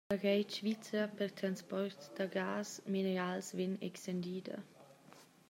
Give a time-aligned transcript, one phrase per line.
[0.09, 4.57] La reit svizra per transports da gas minerals vegn extendida.